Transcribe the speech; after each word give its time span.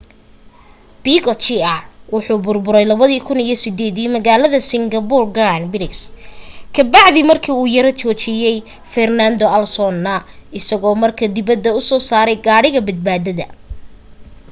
piquet 1.03 1.39
jr 1.45 1.79
wuxuu 2.13 2.39
burburay 2.45 2.85
2008 2.91 4.13
magalada 4.15 4.59
singapore 4.71 5.25
grand 5.35 5.65
prix 5.73 5.97
ka 6.75 6.81
bacdi 6.93 7.21
marki 7.29 7.51
uu 7.59 7.67
yara 7.75 7.91
joojiyey 7.99 8.57
fernando 8.93 9.45
alonso 9.55 9.85
isago 10.59 10.89
marka 11.01 11.25
dibada 11.35 11.69
u 11.79 11.81
soo 11.89 12.01
saray 12.09 12.37
gaadhiga 12.47 12.81
badbaadada 12.87 13.45